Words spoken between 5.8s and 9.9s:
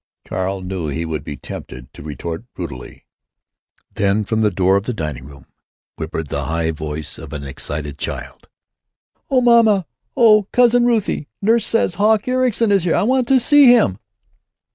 whimpered the high voice of an excited child: "Oh, mamma,